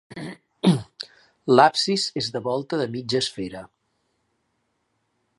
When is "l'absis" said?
1.57-2.05